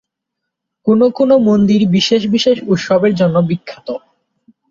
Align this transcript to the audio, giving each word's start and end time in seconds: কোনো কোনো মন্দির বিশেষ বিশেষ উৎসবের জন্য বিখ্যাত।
কোনো 0.87 1.05
কোনো 1.17 1.35
মন্দির 1.47 1.81
বিশেষ 1.95 2.21
বিশেষ 2.27 2.57
উৎসবের 2.67 3.13
জন্য 3.15 3.35
বিখ্যাত। 3.49 3.87